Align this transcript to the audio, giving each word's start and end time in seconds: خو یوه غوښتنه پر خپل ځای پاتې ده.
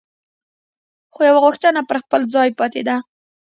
خو 1.13 1.19
یوه 1.29 1.39
غوښتنه 1.45 1.81
پر 1.89 1.97
خپل 2.03 2.21
ځای 2.35 2.49
پاتې 2.59 2.81
ده. 2.87 2.95